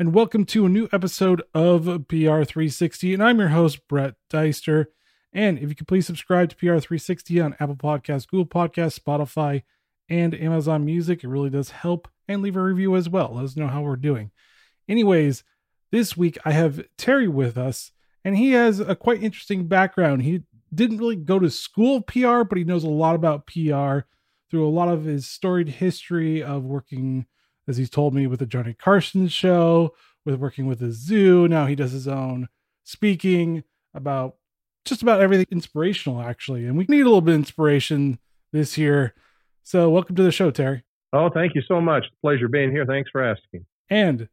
[0.00, 3.14] and welcome to a new episode of PR360.
[3.14, 4.92] And I'm your host, Brett Deister.
[5.32, 9.64] And if you could please subscribe to PR360 on Apple Podcasts, Google Podcasts, Spotify,
[10.08, 12.06] and Amazon Music, it really does help.
[12.28, 13.32] And leave a review as well.
[13.34, 14.30] Let us know how we're doing.
[14.88, 15.42] Anyways,
[15.90, 17.90] this week I have Terry with us,
[18.24, 20.22] and he has a quite interesting background.
[20.22, 20.42] He
[20.72, 24.06] didn't really go to school PR, but he knows a lot about PR
[24.48, 27.26] through a lot of his storied history of working,
[27.68, 29.94] as he's told me, with the Johnny Carson show,
[30.24, 31.46] with working with the zoo.
[31.46, 32.48] Now he does his own
[32.84, 33.62] speaking
[33.94, 34.36] about
[34.84, 36.64] just about everything inspirational, actually.
[36.64, 38.18] And we need a little bit of inspiration
[38.52, 39.14] this year.
[39.62, 40.82] So, welcome to the show, Terry.
[41.12, 42.06] Oh, thank you so much.
[42.22, 42.86] Pleasure being here.
[42.86, 43.66] Thanks for asking.
[43.90, 44.28] And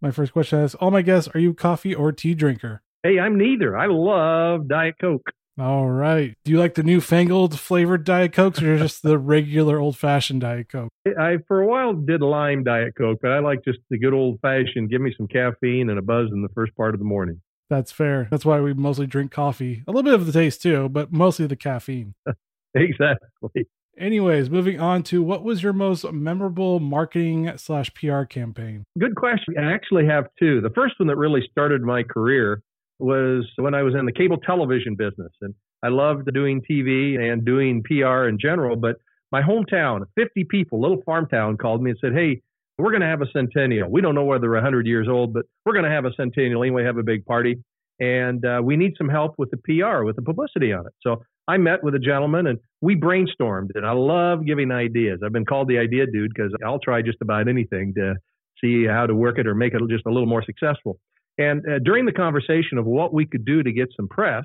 [0.00, 2.82] my first question is all my guests, are you coffee or tea drinker?
[3.02, 3.76] Hey, I'm neither.
[3.76, 5.30] I love Diet Coke.
[5.58, 6.34] All right.
[6.44, 10.68] Do you like the newfangled flavored Diet Cokes or just the regular old fashioned Diet
[10.68, 10.90] Coke?
[11.18, 14.38] I, for a while, did lime Diet Coke, but I like just the good old
[14.40, 17.40] fashioned, give me some caffeine and a buzz in the first part of the morning.
[17.68, 18.28] That's fair.
[18.30, 19.82] That's why we mostly drink coffee.
[19.86, 22.14] A little bit of the taste too, but mostly the caffeine.
[22.74, 23.66] exactly.
[23.98, 28.84] Anyways, moving on to what was your most memorable marketing slash PR campaign?
[28.96, 29.54] Good question.
[29.58, 30.60] I actually have two.
[30.60, 32.62] The first one that really started my career
[32.98, 35.32] was when I was in the cable television business.
[35.40, 38.76] And I loved doing TV and doing PR in general.
[38.76, 38.96] But
[39.30, 42.42] my hometown, 50 people, little farm town, called me and said, Hey,
[42.78, 43.90] we're going to have a centennial.
[43.90, 46.62] We don't know whether we're 100 years old, but we're going to have a centennial
[46.62, 47.56] anyway, have a big party.
[48.00, 50.92] And uh, we need some help with the PR, with the publicity on it.
[51.02, 53.70] So I met with a gentleman and we brainstormed.
[53.74, 55.20] And I love giving ideas.
[55.24, 58.14] I've been called the idea dude because I'll try just about anything to
[58.60, 61.00] see how to work it or make it just a little more successful.
[61.38, 64.44] And uh, during the conversation of what we could do to get some press,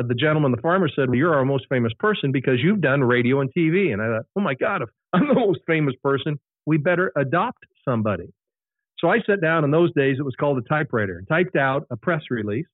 [0.00, 3.02] uh, the gentleman, the farmer said, well, You're our most famous person because you've done
[3.02, 3.92] radio and TV.
[3.92, 7.64] And I thought, Oh my God, if I'm the most famous person, we better adopt
[7.84, 8.32] somebody.
[8.98, 11.86] So I sat down in those days, it was called a typewriter, and typed out
[11.90, 12.66] a press release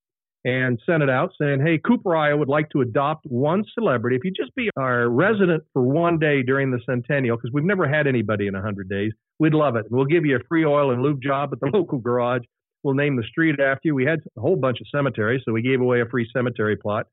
[0.44, 4.16] and sent it out saying, Hey, Cooper, Iowa would like to adopt one celebrity.
[4.16, 7.88] If you just be our resident for one day during the centennial, because we've never
[7.88, 9.87] had anybody in 100 days, we'd love it.
[9.87, 12.42] And we'll give you a free oil and lube job at the local garage.
[12.88, 13.94] We'll name the street after you.
[13.94, 17.04] We had a whole bunch of cemeteries, so we gave away a free cemetery plot.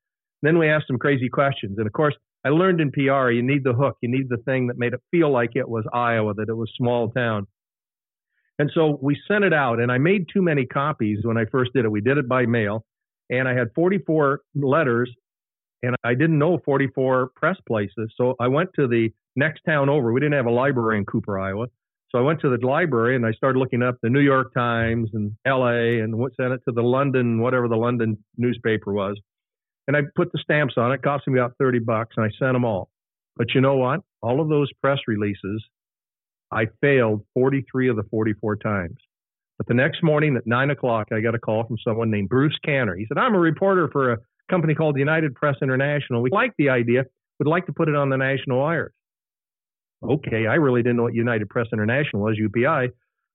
[0.41, 1.77] Then we asked some crazy questions.
[1.77, 2.15] And of course,
[2.45, 3.97] I learned in PR, you need the hook.
[4.01, 6.71] You need the thing that made it feel like it was Iowa, that it was
[6.77, 7.45] small town.
[8.57, 11.73] And so we sent it out, and I made too many copies when I first
[11.73, 11.91] did it.
[11.91, 12.85] We did it by mail,
[13.29, 15.13] and I had 44 letters,
[15.83, 18.13] and I didn't know 44 press places.
[18.15, 20.13] So I went to the next town over.
[20.13, 21.67] We didn't have a library in Cooper, Iowa.
[22.15, 25.09] So I went to the library and I started looking up the New York Times
[25.11, 29.19] and LA and what sent it to the London, whatever the London newspaper was.
[29.85, 30.95] And I put the stamps on it.
[30.95, 32.87] it cost me about 30 bucks and I sent them all.
[33.35, 33.99] But you know what?
[34.21, 35.61] All of those press releases,
[36.53, 38.95] I failed 43 of the 44 times.
[39.57, 42.57] But the next morning at nine o'clock, I got a call from someone named Bruce
[42.63, 42.95] Canner.
[42.95, 44.17] He said, I'm a reporter for a
[44.49, 46.21] company called United Press International.
[46.21, 47.03] We like the idea,
[47.39, 48.93] would like to put it on the national wires
[50.11, 52.89] okay, I really didn't know what United Press International was, UPI.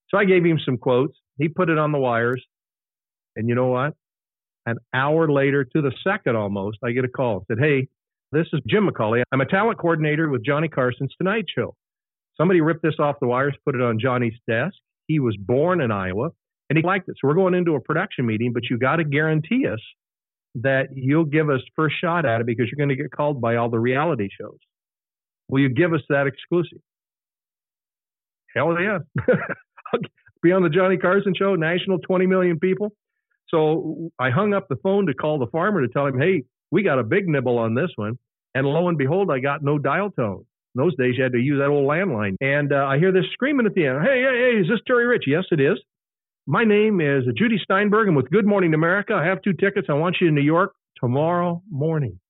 [0.08, 1.16] So I gave him some quotes.
[1.38, 2.44] He put it on the wires.
[3.36, 3.94] And you know what?
[4.66, 7.44] An hour later, to the second almost, I get a call.
[7.48, 7.88] Said, hey,
[8.32, 9.22] this is Jim McCawley.
[9.32, 11.74] I'm a talent coordinator with Johnny Carson's Tonight Show.
[12.36, 14.74] Somebody ripped this off the wires, put it on Johnny's desk.
[15.06, 16.30] He was born in Iowa
[16.68, 17.16] and he liked it.
[17.20, 19.80] So we're going into a production meeting, but you got to guarantee us
[20.56, 23.56] that you'll give us first shot at it because you're going to get called by
[23.56, 24.58] all the reality shows.
[25.50, 26.78] Will you give us that exclusive?
[28.54, 28.98] Hell yeah.
[30.42, 32.92] be on the Johnny Carson show, national 20 million people.
[33.48, 36.82] So I hung up the phone to call the farmer to tell him, hey, we
[36.82, 38.16] got a big nibble on this one.
[38.54, 40.44] And lo and behold, I got no dial tone.
[40.74, 42.36] In those days, you had to use that old landline.
[42.40, 45.06] And uh, I hear this screaming at the end, hey, hey, hey, is this Terry
[45.06, 45.24] Rich?
[45.26, 45.78] Yes, it is.
[46.46, 48.08] My name is Judy Steinberg.
[48.08, 49.14] I'm with Good Morning America.
[49.14, 49.88] I have two tickets.
[49.90, 52.20] I want you in New York tomorrow morning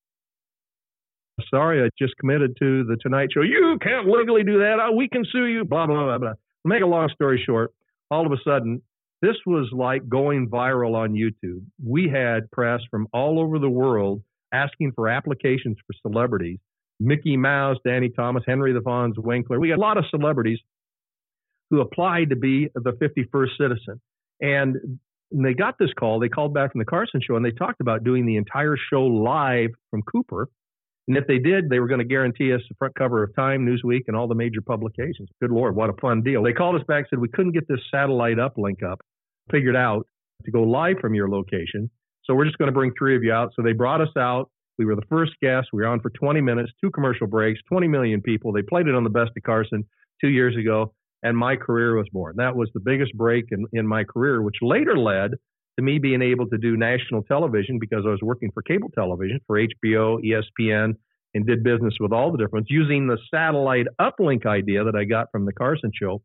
[1.50, 3.42] sorry, I just committed to the Tonight Show.
[3.42, 4.78] You can't legally do that.
[4.80, 5.64] Oh, we can sue you.
[5.64, 6.32] Blah blah blah blah.
[6.64, 7.72] Make a long story short,
[8.10, 8.82] all of a sudden,
[9.22, 11.62] this was like going viral on YouTube.
[11.84, 14.22] We had press from all over the world
[14.52, 16.58] asking for applications for celebrities.
[16.98, 19.60] Mickey Mouse, Danny Thomas, Henry the Fonz, Winkler.
[19.60, 20.58] We got a lot of celebrities
[21.70, 24.00] who applied to be the 51st citizen.
[24.40, 24.98] And
[25.30, 26.18] they got this call.
[26.18, 29.04] They called back from the Carson show and they talked about doing the entire show
[29.04, 30.48] live from Cooper
[31.08, 33.66] and if they did, they were going to guarantee us the front cover of Time,
[33.66, 35.28] Newsweek, and all the major publications.
[35.40, 36.42] Good Lord, what a fun deal.
[36.42, 39.00] They called us back said we couldn't get this satellite uplink up,
[39.50, 40.06] figured out
[40.44, 41.90] to go live from your location.
[42.24, 43.50] So we're just going to bring three of you out.
[43.56, 44.50] So they brought us out.
[44.78, 45.70] We were the first guests.
[45.72, 48.52] We were on for 20 minutes, two commercial breaks, 20 million people.
[48.52, 49.84] They played it on the Best of Carson
[50.20, 50.94] two years ago.
[51.22, 52.34] and my career was born.
[52.36, 55.32] That was the biggest break in, in my career, which later led
[55.80, 59.40] to me being able to do national television because I was working for cable television
[59.46, 60.94] for HBO, ESPN,
[61.32, 65.28] and did business with all the different using the satellite uplink idea that I got
[65.32, 66.22] from the Carson show,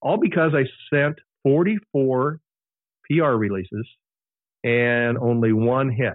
[0.00, 0.64] all because I
[0.94, 2.40] sent 44
[3.10, 3.86] PR releases
[4.64, 6.14] and only one hit.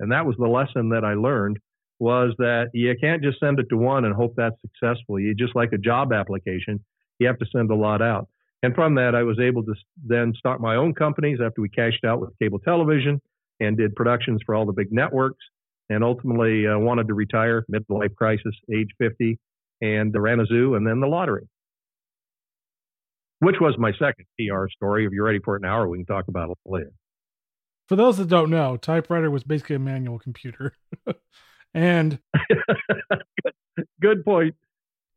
[0.00, 1.58] And that was the lesson that I learned
[2.00, 5.20] was that you can't just send it to one and hope that's successful.
[5.20, 6.84] You just like a job application,
[7.18, 8.28] you have to send a lot out.
[8.62, 9.74] And from that, I was able to
[10.04, 13.20] then start my own companies after we cashed out with cable television
[13.60, 15.44] and did productions for all the big networks.
[15.90, 19.38] And ultimately, uh, wanted to retire, midlife crisis, age 50,
[19.80, 21.48] and ran a zoo and then the lottery,
[23.38, 25.06] which was my second PR story.
[25.06, 26.92] If you're ready for it now, or we can talk about it later.
[27.88, 30.74] For those that don't know, typewriter was basically a manual computer.
[31.74, 32.18] and
[32.48, 33.22] good,
[34.00, 34.54] good point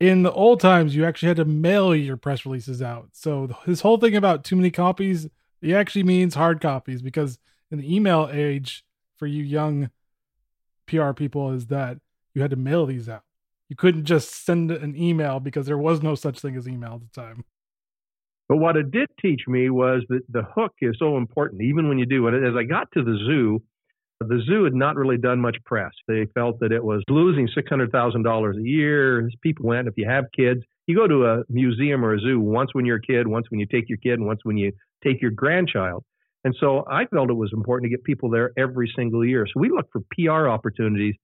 [0.01, 3.09] in the old times you actually had to mail your press releases out.
[3.13, 5.29] So this whole thing about too many copies
[5.61, 7.37] it actually means hard copies because
[7.69, 8.83] in the email age
[9.17, 9.91] for you young
[10.87, 11.99] pr people is that
[12.33, 13.21] you had to mail these out.
[13.69, 17.01] You couldn't just send an email because there was no such thing as email at
[17.01, 17.45] the time.
[18.49, 21.99] But what it did teach me was that the hook is so important even when
[21.99, 22.43] you do it.
[22.43, 23.61] As i got to the zoo
[24.27, 25.91] the zoo had not really done much press.
[26.07, 29.29] They felt that it was losing $600,000 a year.
[29.41, 32.71] People went, if you have kids, you go to a museum or a zoo once
[32.73, 34.71] when you're a kid, once when you take your kid, and once when you
[35.03, 36.03] take your grandchild.
[36.43, 39.45] And so I felt it was important to get people there every single year.
[39.45, 41.15] So we looked for PR opportunities,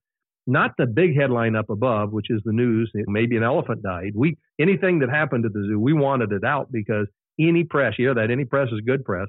[0.45, 2.91] not the big headline up above, which is the news.
[2.93, 4.11] Maybe an elephant died.
[4.15, 7.07] We anything that happened at the zoo, we wanted it out because
[7.39, 9.27] any press, you know that any press is good press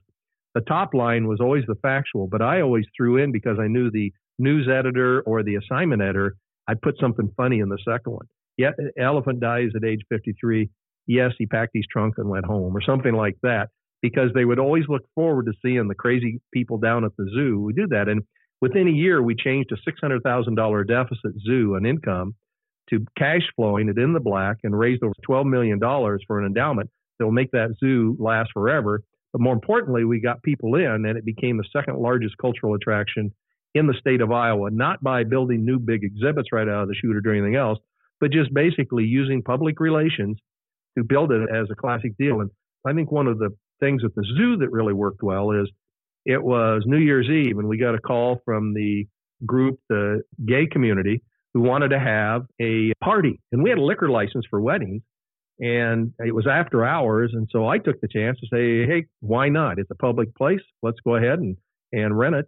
[0.55, 3.91] the top line was always the factual, but I always threw in because I knew
[3.91, 6.37] the news editor or the assignment editor,
[6.67, 8.27] I'd put something funny in the second one.
[8.57, 10.69] Yeah, elephant dies at age 53.
[11.07, 13.69] Yes, he packed his trunk and went home, or something like that,
[14.03, 17.61] because they would always look forward to seeing the crazy people down at the zoo.
[17.61, 18.23] We do that, and
[18.61, 22.35] within a year, we changed a $600,000 deficit zoo and income
[22.91, 25.79] to cash flowing it in the black and raised over $12 million
[26.27, 30.43] for an endowment that will make that zoo last forever but more importantly, we got
[30.43, 33.33] people in, and it became the second largest cultural attraction
[33.75, 36.95] in the state of Iowa, not by building new big exhibits right out of the
[36.95, 37.79] chute or doing anything else,
[38.21, 40.39] but just basically using public relations
[40.97, 42.41] to build it as a classic deal.
[42.41, 42.51] And
[42.87, 45.71] I think one of the things at the zoo that really worked well is
[46.25, 49.07] it was New Year's Eve, and we got a call from the
[49.47, 51.23] group, the gay community,
[51.55, 53.41] who wanted to have a party.
[53.53, 55.03] And we had a liquor license for weddings
[55.61, 57.33] and it was after hours.
[57.35, 59.79] And so I took the chance to say, Hey, why not?
[59.79, 60.61] It's a public place.
[60.83, 61.57] Let's go ahead and,
[61.93, 62.47] and rent it.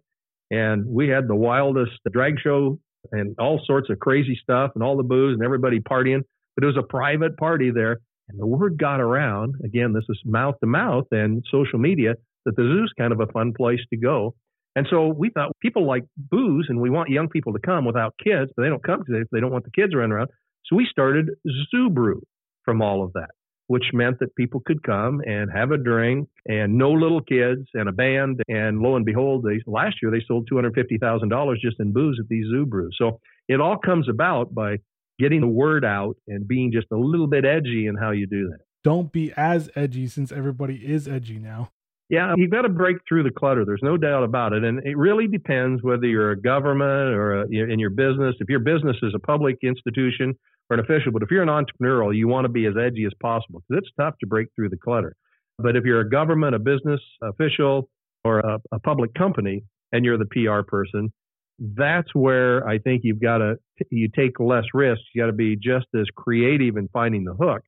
[0.51, 2.79] And we had the wildest the drag show
[3.13, 6.23] and all sorts of crazy stuff and all the booze and everybody partying.
[6.57, 7.99] But it was a private party there.
[8.29, 9.55] And the word got around.
[9.65, 12.15] Again, this is mouth to mouth and social media
[12.45, 14.35] that the zoo's kind of a fun place to go.
[14.77, 18.15] And so we thought people like booze and we want young people to come without
[18.23, 20.31] kids, but they don't come because if they don't want the kids running around.
[20.67, 21.31] So we started
[21.73, 22.23] Zoo Brew
[22.71, 23.31] from all of that,
[23.67, 27.89] which meant that people could come and have a drink and no little kids and
[27.89, 28.41] a band.
[28.47, 32.47] And lo and behold, they, last year they sold $250,000 just in booze at these
[32.49, 32.95] zoo brews.
[32.97, 33.19] So
[33.49, 34.77] it all comes about by
[35.19, 38.51] getting the word out and being just a little bit edgy in how you do
[38.51, 38.61] that.
[38.85, 41.73] Don't be as edgy since everybody is edgy now.
[42.09, 43.65] Yeah, you've got to break through the clutter.
[43.65, 44.63] There's no doubt about it.
[44.63, 48.37] And it really depends whether you're a government or a, in your business.
[48.39, 50.37] If your business is a public institution
[50.71, 53.13] or an official, but if you're an entrepreneurial, you want to be as edgy as
[53.21, 55.15] possible because it's tough to break through the clutter.
[55.59, 57.89] But if you're a government, a business official,
[58.25, 61.13] or a, a public company, and you're the PR person,
[61.59, 63.57] that's where I think you've got to
[63.91, 65.05] you take less risks.
[65.15, 67.63] You got to be just as creative in finding the hook.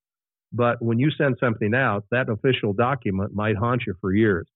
[0.52, 4.47] But when you send something out, that official document might haunt you for years.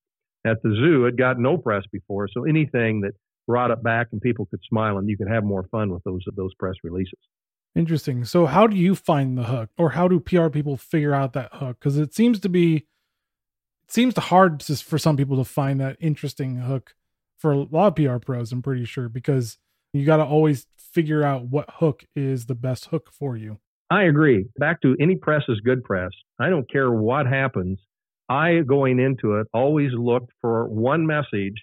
[0.46, 3.12] At the zoo, it got no press before, so anything that
[3.46, 6.22] brought it back and people could smile and you could have more fun with those
[6.36, 7.18] those press releases.
[7.76, 8.24] Interesting.
[8.24, 11.52] So, how do you find the hook, or how do PR people figure out that
[11.52, 11.76] hook?
[11.78, 16.56] Because it seems to be, it seems hard for some people to find that interesting
[16.56, 16.94] hook.
[17.36, 19.58] For a lot of PR pros, I'm pretty sure, because
[19.92, 23.58] you got to always figure out what hook is the best hook for you.
[23.90, 24.46] I agree.
[24.58, 26.10] Back to any press is good press.
[26.40, 27.78] I don't care what happens.
[28.28, 31.62] I, going into it, always looked for one message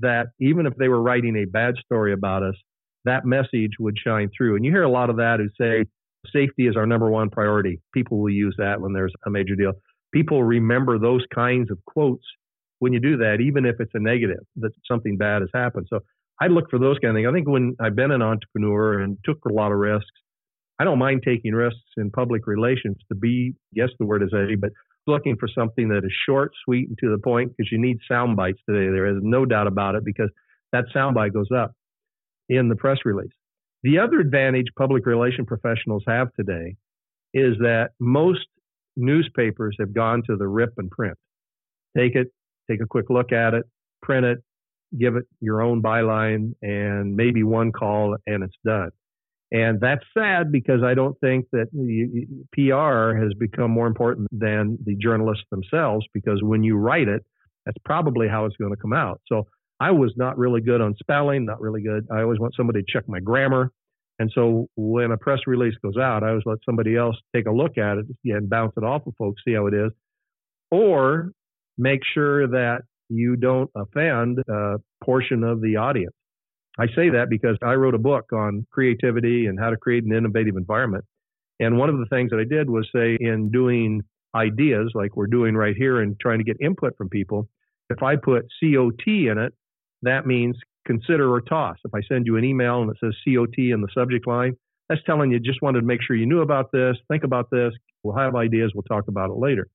[0.00, 2.56] that even if they were writing a bad story about us,
[3.04, 4.56] that message would shine through.
[4.56, 5.84] And you hear a lot of that who say
[6.32, 7.80] safety is our number one priority.
[7.92, 9.72] People will use that when there's a major deal.
[10.12, 12.24] People remember those kinds of quotes
[12.78, 15.86] when you do that, even if it's a negative, that something bad has happened.
[15.88, 16.00] So
[16.40, 17.28] I look for those kind of things.
[17.28, 20.10] I think when I've been an entrepreneur and took a lot of risks,
[20.78, 24.56] I don't mind taking risks in public relations to be, yes, the word is edgy,
[24.56, 24.70] but
[25.06, 28.36] looking for something that is short, sweet, and to the point because you need sound
[28.36, 28.90] bites today.
[28.90, 30.30] There is no doubt about it because
[30.72, 31.72] that sound bite goes up
[32.56, 33.32] in the press release.
[33.82, 36.76] The other advantage public relation professionals have today
[37.34, 38.46] is that most
[38.96, 41.16] newspapers have gone to the rip and print.
[41.96, 42.28] Take it,
[42.70, 43.64] take a quick look at it,
[44.02, 44.38] print it,
[44.98, 48.90] give it your own byline, and maybe one call, and it's done.
[49.50, 51.68] And that's sad because I don't think that
[52.52, 57.22] PR has become more important than the journalists themselves because when you write it,
[57.66, 59.20] that's probably how it's going to come out.
[59.26, 59.46] So
[59.82, 62.06] I was not really good on spelling, not really good.
[62.08, 63.72] I always want somebody to check my grammar.
[64.20, 67.50] And so when a press release goes out, I always let somebody else take a
[67.50, 69.90] look at it and bounce it off of folks, see how it is.
[70.70, 71.32] Or
[71.76, 76.14] make sure that you don't offend a portion of the audience.
[76.78, 80.14] I say that because I wrote a book on creativity and how to create an
[80.14, 81.04] innovative environment.
[81.58, 85.26] And one of the things that I did was say, in doing ideas like we're
[85.26, 87.48] doing right here and trying to get input from people,
[87.90, 89.52] if I put COT in it,
[90.02, 90.56] that means
[90.86, 91.76] consider or toss.
[91.84, 94.56] If I send you an email and it says COT in the subject line,
[94.88, 97.72] that's telling you just wanted to make sure you knew about this, think about this.
[98.02, 99.68] We'll have ideas, we'll talk about it later.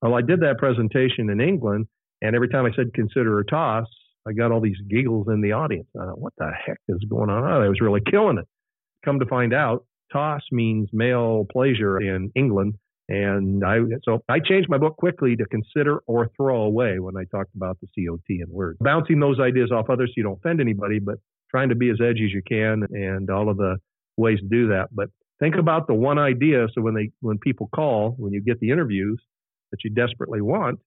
[0.00, 1.86] Well, I did that presentation in England,
[2.22, 3.86] and every time I said consider or toss,
[4.26, 5.88] I got all these giggles in the audience.
[5.98, 7.44] I thought, what the heck is going on?
[7.44, 8.46] I was really killing it.
[9.04, 12.74] Come to find out, toss means male pleasure in England.
[13.08, 17.24] And I, so I changed my book quickly to consider or throw away when I
[17.24, 18.78] talked about the COT and words.
[18.80, 21.16] Bouncing those ideas off others so you don't offend anybody, but
[21.50, 23.76] trying to be as edgy as you can and all of the
[24.16, 24.88] ways to do that.
[24.90, 26.66] But think about the one idea.
[26.74, 29.20] So when they, when people call, when you get the interviews
[29.70, 30.80] that you desperately want,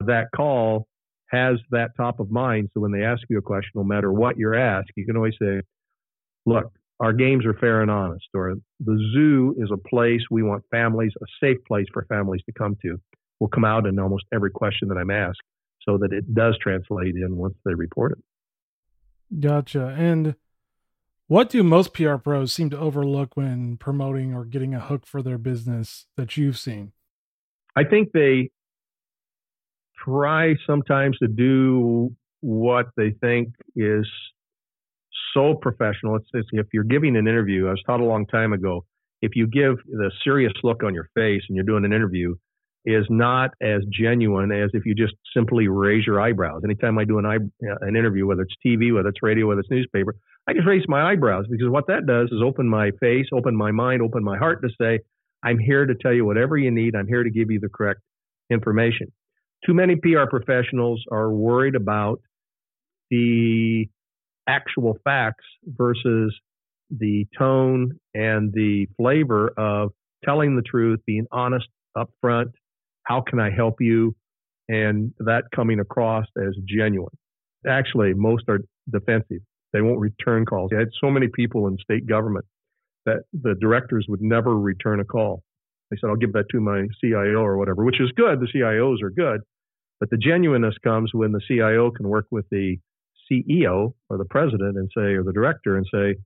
[0.00, 0.88] that call
[1.30, 2.70] has that top of mind.
[2.74, 5.34] So when they ask you a question, no matter what you're asked, you can always
[5.40, 5.62] say,
[6.44, 10.62] look, our games are fair and honest, or the zoo is a place we want
[10.70, 12.96] families, a safe place for families to come to.
[13.40, 15.42] Will come out in almost every question that I'm asked
[15.82, 18.18] so that it does translate in once they report it.
[19.40, 19.96] Gotcha.
[19.98, 20.36] And
[21.26, 25.22] what do most PR pros seem to overlook when promoting or getting a hook for
[25.22, 26.92] their business that you've seen?
[27.74, 28.50] I think they
[30.04, 34.06] try sometimes to do what they think is
[35.34, 36.16] so professional.
[36.16, 38.84] It's, it's, if you're giving an interview, I was taught a long time ago,
[39.20, 42.34] if you give the serious look on your face and you're doing an interview,
[42.84, 46.62] is not as genuine as if you just simply raise your eyebrows.
[46.64, 49.60] Anytime I do an eye, uh, an interview, whether it's TV, whether it's radio, whether
[49.60, 50.16] it's newspaper,
[50.48, 53.70] I just raise my eyebrows because what that does is open my face, open my
[53.70, 54.98] mind, open my heart to say,
[55.44, 56.96] I'm here to tell you whatever you need.
[56.96, 58.00] I'm here to give you the correct
[58.50, 59.12] information
[59.64, 62.20] too many PR professionals are worried about
[63.10, 63.88] the
[64.48, 66.34] actual facts versus
[66.90, 69.90] the tone and the flavor of
[70.24, 72.52] telling the truth, being honest upfront.
[73.04, 74.14] How can I help you?
[74.68, 77.14] And that coming across as genuine.
[77.66, 79.40] Actually, most are defensive.
[79.72, 80.70] They won't return calls.
[80.74, 82.44] I had so many people in state government
[83.06, 85.42] that the directors would never return a call.
[85.90, 88.40] They said, I'll give that to my CIO or whatever, which is good.
[88.40, 89.40] The CIOs are good.
[90.00, 92.78] But the genuineness comes when the CIO can work with the
[93.30, 96.16] CEO or the president and say, or the director and say,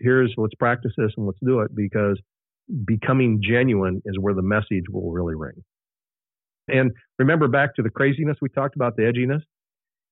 [0.00, 2.20] here's let's practice this and let's do it because
[2.84, 5.62] becoming genuine is where the message will really ring.
[6.68, 9.42] And remember back to the craziness we talked about, the edginess.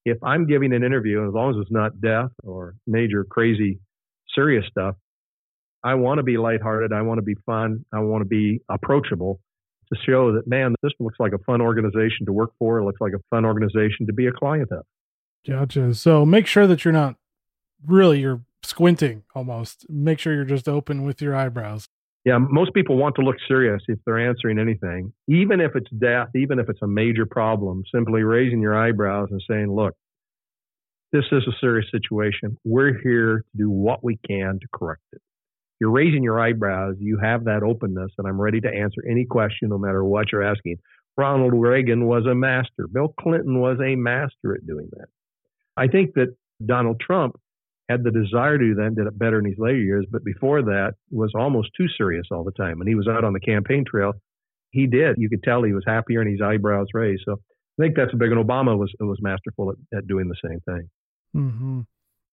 [0.05, 3.79] If I'm giving an interview, as long as it's not death or major crazy
[4.35, 4.97] serious stuff,
[5.85, 6.93] I want to be lighthearted.
[6.93, 7.85] I want to be fun.
[7.93, 9.41] I want to be approachable
[9.93, 12.79] to show that, man, this looks like a fun organization to work for.
[12.79, 14.85] It looks like a fun organization to be a client of.
[15.49, 15.95] Gotcha.
[15.95, 17.17] So make sure that you're not
[17.87, 19.87] really, you're squinting almost.
[19.89, 21.89] Make sure you're just open with your eyebrows.
[22.25, 26.29] Yeah, most people want to look serious if they're answering anything, even if it's death,
[26.35, 27.83] even if it's a major problem.
[27.95, 29.95] Simply raising your eyebrows and saying, look,
[31.13, 32.59] this is a serious situation.
[32.65, 35.23] We're here to do what we can to correct it
[35.81, 39.69] you're raising your eyebrows, you have that openness, and I'm ready to answer any question,
[39.69, 40.79] no matter what you're asking.
[41.17, 42.87] Ronald Reagan was a master.
[42.93, 45.09] Bill Clinton was a master at doing that.
[45.79, 47.37] I think that Donald Trump
[47.89, 50.25] had the desire to do that and did it better in his later years, but
[50.25, 52.79] before that was almost too serious all the time.
[52.79, 54.13] When he was out on the campaign trail,
[54.71, 55.17] he did.
[55.19, 57.23] You could tell he was happier and his eyebrows raised.
[57.25, 57.35] So
[57.79, 58.45] I think that's a big one.
[58.45, 60.91] Obama was was masterful at, at doing the same thing.
[61.35, 61.81] Mm-hmm.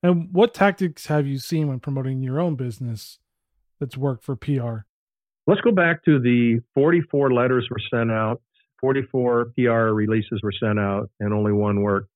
[0.04, 3.20] And what tactics have you seen when promoting your own business
[3.80, 4.80] that's worked for PR?
[5.48, 8.42] Let's go back to the 44 letters were sent out,
[8.82, 12.10] 44 PR releases were sent out, and only one worked.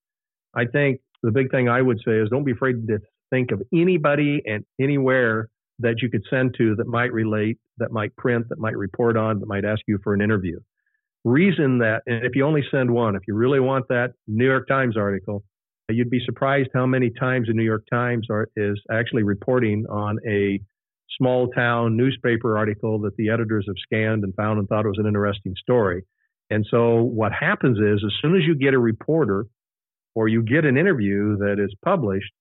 [0.53, 2.99] I think the big thing I would say is don't be afraid to
[3.29, 5.49] think of anybody and anywhere
[5.79, 9.39] that you could send to that might relate, that might print, that might report on,
[9.39, 10.59] that might ask you for an interview.
[11.25, 14.67] reason that, and if you only send one, if you really want that New York
[14.67, 15.43] Times article,
[15.89, 20.17] you'd be surprised how many times the New York Times are, is actually reporting on
[20.27, 20.59] a
[21.17, 24.99] small town newspaper article that the editors have scanned and found and thought it was
[24.99, 26.03] an interesting story.
[26.49, 29.45] And so what happens is as soon as you get a reporter
[30.15, 32.31] or you get an interview that is published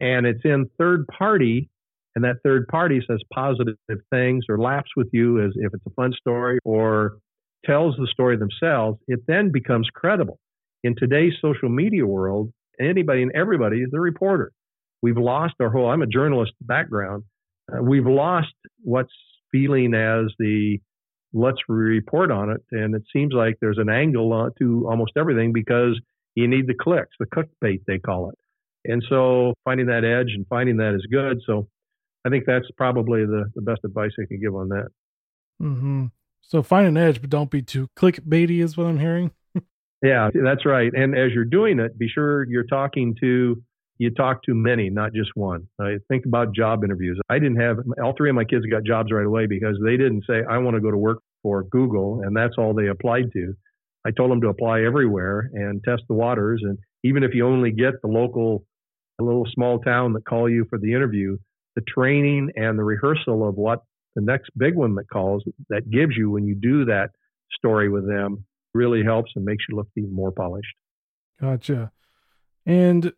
[0.00, 1.68] and it's in third party
[2.14, 3.76] and that third party says positive
[4.10, 7.18] things or laughs with you as if it's a fun story or
[7.64, 10.38] tells the story themselves, it then becomes credible.
[10.82, 14.52] In today's social media world, anybody and everybody is a reporter.
[15.00, 17.24] We've lost our whole, I'm a journalist background.
[17.72, 18.52] Uh, we've lost
[18.82, 19.12] what's
[19.50, 20.78] feeling as the
[21.32, 22.60] let's report on it.
[22.72, 25.98] And it seems like there's an angle to almost everything because
[26.34, 28.38] you need the clicks, the clickbait, they call it.
[28.84, 31.40] And so finding that edge and finding that is good.
[31.46, 31.68] So
[32.26, 34.88] I think that's probably the, the best advice I can give on that.
[35.60, 36.06] Mm-hmm.
[36.40, 39.30] So find an edge, but don't be too clickbaity, is what I'm hearing.
[40.02, 40.92] yeah, that's right.
[40.92, 43.62] And as you're doing it, be sure you're talking to
[43.98, 45.68] you talk to many, not just one.
[45.80, 47.20] I think about job interviews.
[47.30, 50.24] I didn't have all three of my kids got jobs right away because they didn't
[50.26, 53.54] say I want to go to work for Google, and that's all they applied to.
[54.04, 56.62] I told them to apply everywhere and test the waters.
[56.64, 58.64] And even if you only get the local,
[59.20, 61.36] a little small town that call you for the interview,
[61.76, 63.80] the training and the rehearsal of what
[64.14, 67.10] the next big one that calls that gives you when you do that
[67.56, 68.44] story with them
[68.74, 70.74] really helps and makes you look even more polished.
[71.40, 71.92] Gotcha.
[72.66, 73.12] And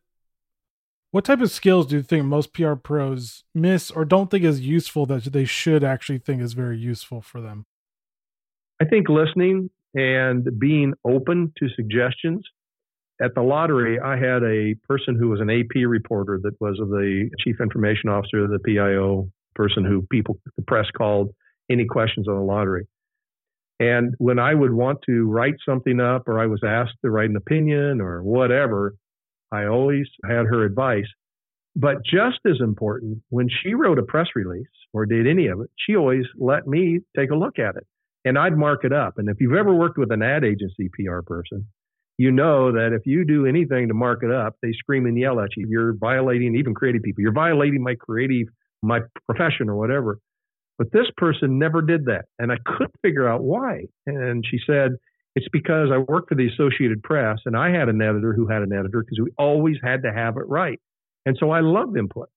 [1.10, 4.60] what type of skills do you think most PR pros miss or don't think is
[4.60, 7.66] useful that they should actually think is very useful for them?
[8.80, 12.42] I think listening and being open to suggestions.
[13.22, 17.30] At the lottery, I had a person who was an AP reporter that was the
[17.38, 21.30] chief information officer, the PIO person who people, the press called
[21.70, 22.86] any questions on the lottery.
[23.78, 27.30] And when I would want to write something up or I was asked to write
[27.30, 28.94] an opinion or whatever,
[29.52, 31.06] I always had her advice.
[31.76, 35.70] But just as important, when she wrote a press release or did any of it,
[35.76, 37.86] she always let me take a look at it
[38.24, 39.14] and I'd mark it up.
[39.18, 41.66] And if you've ever worked with an ad agency PR person,
[42.16, 45.40] you know that if you do anything to mark it up, they scream and yell
[45.40, 45.66] at you.
[45.68, 47.22] You're violating even creative people.
[47.22, 48.46] You're violating my creative,
[48.82, 50.18] my profession or whatever.
[50.78, 52.26] But this person never did that.
[52.38, 53.86] And I couldn't figure out why.
[54.06, 54.92] And she said,
[55.34, 58.62] it's because I worked for the Associated Press and I had an editor who had
[58.62, 60.80] an editor because we always had to have it right.
[61.26, 62.28] And so I loved input.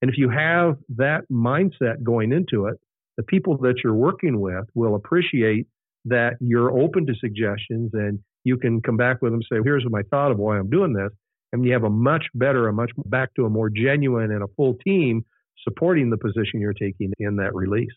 [0.00, 2.78] And if you have that mindset going into it,
[3.16, 5.66] the people that you're working with will appreciate
[6.06, 10.02] that you're open to suggestions and you can come back with them say, here's my
[10.10, 11.10] thought of why I'm doing this.
[11.52, 14.48] And you have a much better, a much back to a more genuine and a
[14.56, 15.24] full team
[15.62, 17.92] supporting the position you're taking in that release.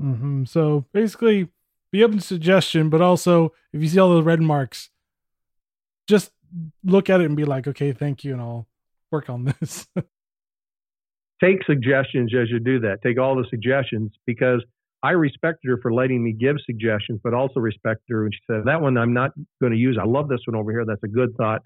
[0.00, 0.44] Mm-hmm.
[0.44, 1.48] So basically,
[1.92, 4.90] be open to suggestion, but also if you see all the red marks,
[6.06, 6.30] just
[6.84, 8.66] look at it and be like, okay, thank you, and I'll
[9.10, 9.86] work on this.
[11.44, 13.02] take suggestions as you do that.
[13.02, 14.64] Take all the suggestions because
[15.02, 18.62] I respected her for letting me give suggestions, but also respected her when she said,
[18.64, 19.98] That one I'm not going to use.
[20.00, 20.84] I love this one over here.
[20.86, 21.62] That's a good thought.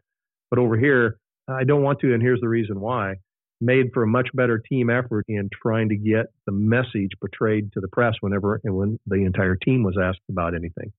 [0.50, 2.12] But over here, I don't want to.
[2.12, 3.14] And here's the reason why.
[3.60, 7.80] Made for a much better team effort in trying to get the message portrayed to
[7.80, 10.92] the press whenever and when the entire team was asked about anything.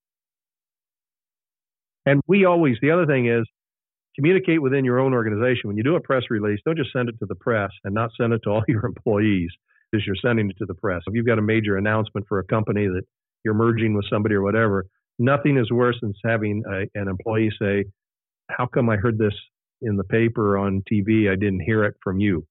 [2.05, 3.45] And we always, the other thing is,
[4.19, 5.69] communicate within your own organization.
[5.69, 8.11] When you do a press release, don't just send it to the press and not
[8.19, 9.49] send it to all your employees
[9.95, 11.01] as you're sending it to the press.
[11.07, 13.03] If you've got a major announcement for a company that
[13.45, 14.85] you're merging with somebody or whatever,
[15.17, 17.85] nothing is worse than having a, an employee say,
[18.49, 19.33] How come I heard this
[19.81, 21.31] in the paper on TV?
[21.31, 22.45] I didn't hear it from you.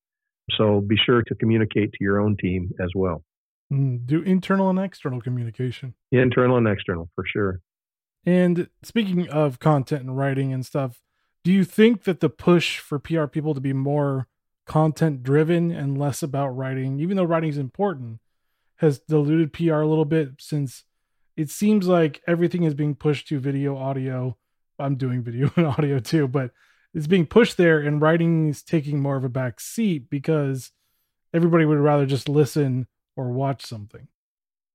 [0.57, 3.22] So be sure to communicate to your own team as well.
[3.70, 5.94] Mm, do internal and external communication.
[6.11, 7.61] Internal and external, for sure.
[8.24, 11.02] And speaking of content and writing and stuff,
[11.49, 14.29] do you think that the push for PR people to be more
[14.67, 18.21] content driven and less about writing, even though writing is important,
[18.77, 20.85] has diluted PR a little bit since
[21.39, 24.37] it seems like everything is being pushed to video, audio.
[24.79, 26.51] I'm doing video and audio too, but
[26.93, 30.73] it's being pushed there and writing is taking more of a back seat because
[31.33, 34.07] everybody would rather just listen or watch something.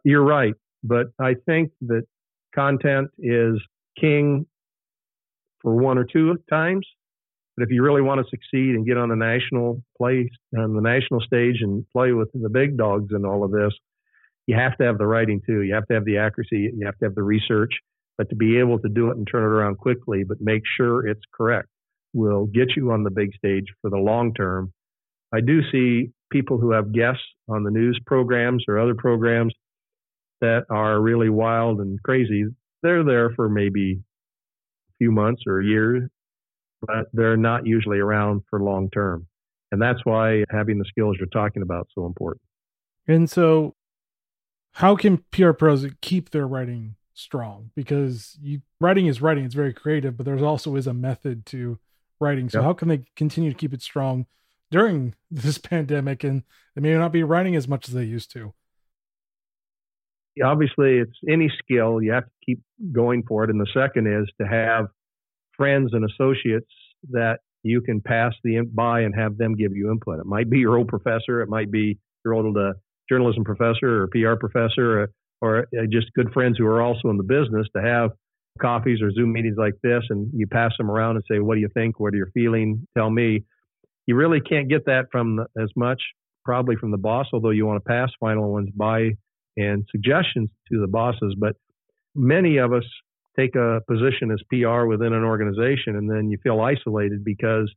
[0.03, 0.55] You're right.
[0.83, 2.07] But I think that
[2.55, 3.61] content is
[3.95, 4.47] king
[5.63, 6.85] for one or two times.
[7.55, 10.81] But if you really want to succeed and get on the national place on the
[10.81, 13.73] national stage and play with the big dogs and all of this,
[14.47, 15.61] you have to have the writing too.
[15.61, 16.71] You have to have the accuracy.
[16.75, 17.73] You have to have the research.
[18.17, 21.07] But to be able to do it and turn it around quickly, but make sure
[21.07, 21.67] it's correct,
[22.13, 24.71] will get you on the big stage for the long term.
[25.33, 29.53] I do see people who have guests on the news programs or other programs
[30.41, 32.45] that are really wild and crazy
[32.83, 34.01] they're there for maybe
[35.03, 36.09] few months or years,
[36.81, 39.27] but they're not usually around for long term.
[39.71, 42.41] And that's why having the skills you're talking about is so important.
[43.07, 43.75] And so,
[44.73, 47.71] how can PR pros keep their writing strong?
[47.75, 51.79] Because you, writing is writing; it's very creative, but there's also is a method to
[52.19, 52.49] writing.
[52.49, 52.65] So, yep.
[52.65, 54.25] how can they continue to keep it strong
[54.71, 56.43] during this pandemic, and
[56.75, 58.53] they may not be writing as much as they used to?
[60.43, 64.27] Obviously, it's any skill you have to keep going for it, and the second is
[64.41, 64.87] to have
[65.55, 66.71] friends and associates
[67.11, 70.19] that you can pass the by and have them give you input.
[70.19, 72.73] It might be your old professor, it might be your old uh,
[73.09, 75.09] journalism professor or PR professor, or,
[75.41, 78.11] or uh, just good friends who are also in the business to have
[78.61, 81.61] coffees or Zoom meetings like this, and you pass them around and say, "What do
[81.61, 81.99] you think?
[81.99, 82.87] What are you feeling?
[82.97, 83.43] Tell me."
[84.05, 86.01] You really can't get that from the, as much
[86.43, 89.11] probably from the boss, although you want to pass final ones by
[89.57, 91.35] and suggestions to the bosses.
[91.37, 91.55] But
[92.15, 92.83] many of us
[93.37, 97.71] take a position as PR within an organization, and then you feel isolated because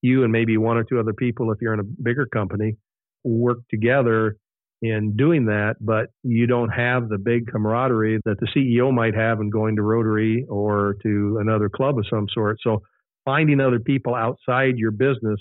[0.00, 2.76] you and maybe one or two other people, if you're in a bigger company,
[3.24, 4.36] work together
[4.80, 9.40] in doing that, but you don't have the big camaraderie that the CEO might have
[9.40, 12.58] in going to Rotary or to another club of some sort.
[12.62, 12.82] So
[13.24, 15.40] finding other people outside your business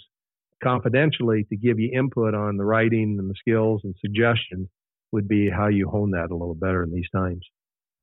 [0.64, 4.70] confidentially to give you input on the writing and the skills and suggestions
[5.12, 7.46] would be how you hone that a little better in these times.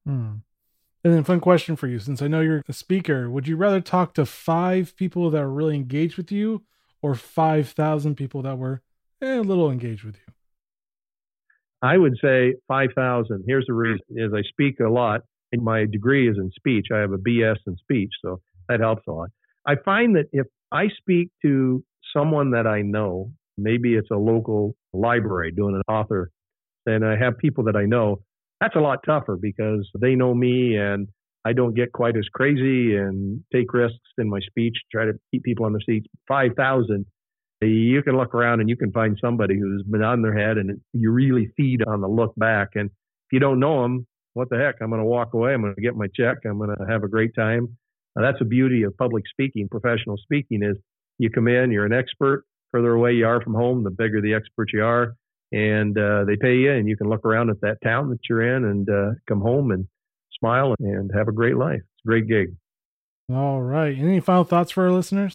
[0.05, 0.37] Hmm.
[1.05, 3.81] And then, fun question for you since I know you're a speaker, would you rather
[3.81, 6.65] talk to five people that are really engaged with you
[7.01, 8.83] or 5,000 people that were
[9.23, 10.33] eh, a little engaged with you?
[11.81, 13.45] I would say 5,000.
[13.47, 15.21] Here's the reason is I speak a lot
[15.53, 16.89] and my degree is in speech.
[16.93, 19.31] I have a BS in speech, so that helps a lot.
[19.67, 24.75] I find that if I speak to someone that I know, maybe it's a local
[24.93, 26.31] library doing an author,
[26.89, 28.23] and I have people that I know,
[28.61, 31.09] that's a lot tougher because they know me and
[31.45, 35.45] I don't get quite as crazy and take risks in my speech, try to keep
[35.45, 36.07] people on their seats.
[36.27, 37.07] 5,000,
[37.63, 40.81] you can look around and you can find somebody who's been on their head and
[40.93, 42.71] you really feed on the look back.
[42.75, 44.77] And if you don't know them, what the heck?
[44.81, 45.55] I'm going to walk away.
[45.55, 46.39] I'm going to get my check.
[46.45, 47.77] I'm going to have a great time.
[48.17, 50.77] Now, that's the beauty of public speaking, professional speaking is
[51.19, 52.45] you come in, you're an expert.
[52.73, 55.15] Further away you are from home, the bigger the expert you are
[55.53, 58.57] and uh, they pay you, and you can look around at that town that you're
[58.57, 59.87] in and uh, come home and
[60.39, 61.81] smile and have a great life.
[61.81, 62.55] It's a great gig.
[63.33, 63.97] All right.
[63.97, 65.35] Any final thoughts for our listeners?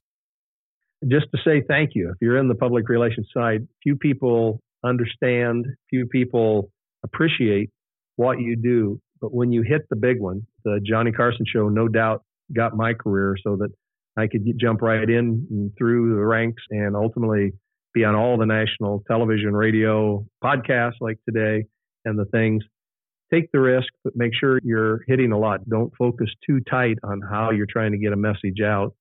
[1.08, 2.10] Just to say thank you.
[2.10, 6.72] If you're in the public relations side, few people understand, few people
[7.04, 7.70] appreciate
[8.16, 9.00] what you do.
[9.22, 12.24] But when you hit the big one, the Johnny Carson show, no doubt
[12.54, 13.70] got my career so that
[14.18, 17.54] I could jump right in through the ranks and ultimately
[17.94, 21.66] be on all the national television, radio, podcasts like today,
[22.06, 22.64] and the things.
[23.32, 25.68] Take the risk, but make sure you're hitting a lot.
[25.68, 28.94] Don't focus too tight on how you're trying to get a message out,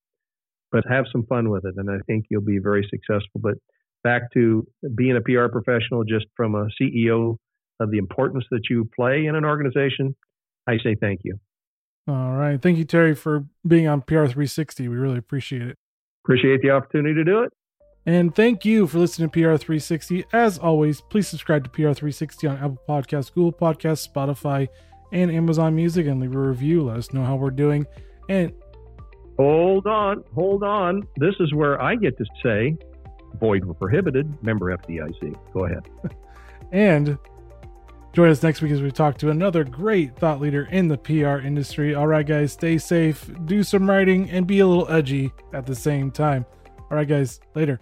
[0.70, 1.74] but have some fun with it.
[1.76, 3.40] And I think you'll be very successful.
[3.40, 3.55] But
[4.02, 7.37] back to being a PR professional, just from a CEO
[7.81, 10.16] of the importance that you play in an organization,
[10.66, 11.38] I say thank you.
[12.09, 12.61] All right.
[12.61, 14.88] Thank you, Terry, for being on PR 360.
[14.88, 15.76] We really appreciate it.
[16.24, 17.52] Appreciate the opportunity to do it.
[18.05, 20.25] And thank you for listening to PR360.
[20.33, 24.69] As always, please subscribe to PR360 on Apple Podcasts, Google Podcasts, Spotify,
[25.12, 26.83] and Amazon Music and leave a review.
[26.83, 27.87] Let us know how we're doing.
[28.29, 28.53] And
[29.38, 31.07] hold on, hold on.
[31.17, 32.77] This is where I get to say,
[33.38, 35.37] void were prohibited, member FDIC.
[35.53, 35.88] Go ahead.
[36.73, 37.17] and
[38.12, 41.38] join us next week as we talk to another great thought leader in the PR
[41.47, 41.95] industry.
[41.95, 45.75] All right, guys, stay safe, do some writing, and be a little edgy at the
[45.77, 46.45] same time.
[46.91, 47.79] All right, guys, later.